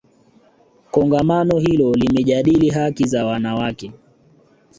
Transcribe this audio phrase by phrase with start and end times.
[0.91, 3.91] kongamano hilo limejadili haki za wanawake